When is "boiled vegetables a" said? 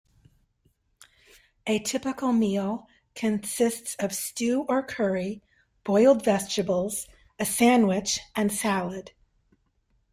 5.83-7.45